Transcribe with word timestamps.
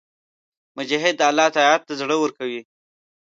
مجاهد 0.77 1.15
د 1.17 1.21
الله 1.29 1.45
اطاعت 1.51 1.81
ته 1.87 1.93
زړه 2.01 2.15
ورکړی 2.19 2.49
وي. 2.55 2.61